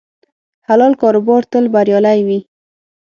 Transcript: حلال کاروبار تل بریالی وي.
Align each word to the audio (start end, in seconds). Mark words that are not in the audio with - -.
حلال 0.67 0.93
کاروبار 1.01 1.41
تل 1.51 1.65
بریالی 1.73 2.19
وي. 2.27 2.39